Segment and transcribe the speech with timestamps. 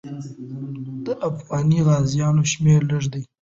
[1.05, 3.21] د افغاني غازیانو شمېر لږ دی.